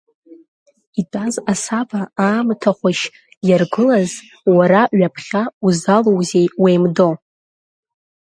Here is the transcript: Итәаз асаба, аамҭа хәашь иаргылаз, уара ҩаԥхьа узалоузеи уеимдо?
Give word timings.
Итәаз 0.99 1.35
асаба, 1.51 2.01
аамҭа 2.27 2.71
хәашь 2.77 3.03
иаргылаз, 3.47 4.11
уара 4.57 4.81
ҩаԥхьа 4.97 5.43
узалоузеи 5.65 6.47
уеимдо? 6.61 7.09